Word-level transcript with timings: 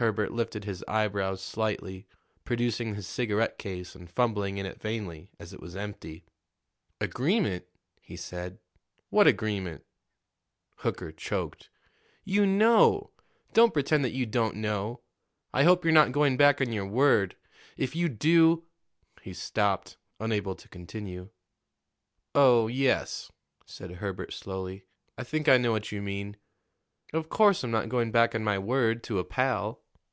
Herbert 0.00 0.32
lifted 0.32 0.64
his 0.64 0.82
eyebrows 0.88 1.42
slightly, 1.42 2.06
producing 2.46 2.94
his 2.94 3.06
cigarette 3.06 3.58
case 3.58 3.94
and 3.94 4.08
fumbling 4.10 4.56
in 4.56 4.64
it 4.64 4.80
vainly, 4.80 5.30
as 5.38 5.52
it 5.52 5.60
was 5.60 5.76
empty. 5.76 6.24
"Agreement?" 7.02 7.66
he 8.00 8.16
said. 8.16 8.58
"What 9.10 9.26
agreement?" 9.26 9.84
Hooker 10.76 11.12
choked. 11.12 11.68
"You 12.24 12.46
know; 12.46 13.10
don't 13.52 13.74
pretend 13.74 14.02
that 14.06 14.14
you 14.14 14.24
don't 14.24 14.56
know. 14.56 15.02
I 15.52 15.64
hope 15.64 15.84
you're 15.84 15.92
not 15.92 16.12
going 16.12 16.38
back 16.38 16.62
on 16.62 16.72
your 16.72 16.86
word. 16.86 17.36
If 17.76 17.94
you 17.94 18.08
do" 18.08 18.64
He 19.20 19.34
stopped, 19.34 19.98
unable 20.18 20.54
to 20.54 20.68
continue. 20.70 21.28
"Oh, 22.34 22.68
yes," 22.68 23.30
said 23.66 23.90
Herbert 23.96 24.32
slowly, 24.32 24.86
"I 25.18 25.24
think 25.24 25.46
I 25.46 25.58
know 25.58 25.72
what 25.72 25.92
you 25.92 26.00
mean. 26.00 26.38
Of 27.12 27.28
course 27.28 27.62
I'm 27.62 27.70
not 27.70 27.90
going 27.90 28.10
back 28.10 28.34
on 28.34 28.42
my 28.42 28.58
word 28.58 29.02
to 29.04 29.18
a 29.18 29.24
pal." 29.24 29.82